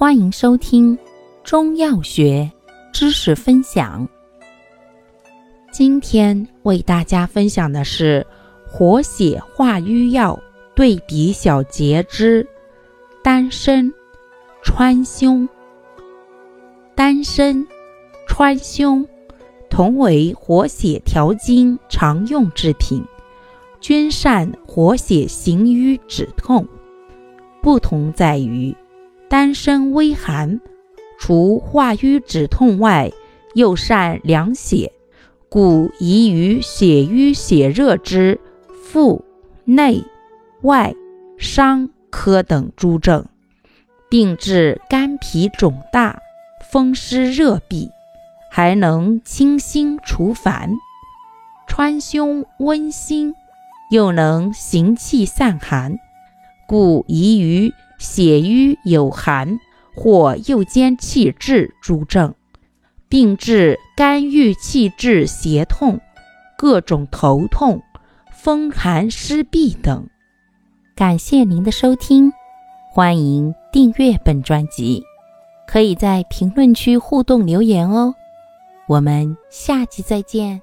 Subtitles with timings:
[0.00, 0.98] 欢迎收听
[1.44, 2.50] 中药学
[2.90, 4.08] 知识分享。
[5.70, 8.26] 今天为大家分享的是
[8.66, 10.40] 活血化瘀药
[10.74, 12.48] 对比小节之
[13.22, 13.92] 丹参、
[14.62, 15.46] 川芎。
[16.94, 17.66] 丹参、
[18.26, 19.06] 川芎
[19.68, 23.04] 同为活血调经常用之品，
[23.82, 26.66] 均善活血行瘀止痛，
[27.60, 28.74] 不同在于。
[29.30, 30.60] 丹参微寒，
[31.16, 33.12] 除化瘀止痛外，
[33.54, 34.92] 又善凉血，
[35.48, 38.40] 故宜于血瘀血热之
[38.82, 39.24] 腹、
[39.64, 40.02] 内、
[40.62, 40.92] 外
[41.38, 43.24] 伤科等诸症，
[44.08, 46.18] 并治肝脾肿大、
[46.68, 47.88] 风湿热痹，
[48.50, 50.72] 还能清心除烦。
[51.68, 53.32] 川芎温心，
[53.92, 56.00] 又能行气散寒，
[56.66, 57.72] 故宜于。
[58.00, 59.60] 血瘀有寒
[59.94, 62.34] 或右肩气滞诸症，
[63.08, 66.00] 并治肝郁气滞胁痛、
[66.56, 67.82] 各种头痛、
[68.32, 70.08] 风寒湿痹等。
[70.96, 72.32] 感谢您的收听，
[72.90, 75.02] 欢迎订阅本专辑，
[75.66, 78.14] 可以在评论区互动留言哦。
[78.88, 80.60] 我们下期再见。